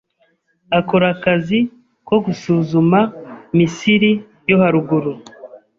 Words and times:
akora 0.79 1.05
akazi 1.15 1.59
ko 2.07 2.15
gusuzuma 2.25 2.99
Misiri 3.57 4.11
yo 4.49 4.55
haruguru 4.61 5.11